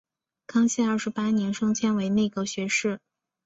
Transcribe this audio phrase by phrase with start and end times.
[0.47, 2.99] 康熙二十八年升迁为内阁学士。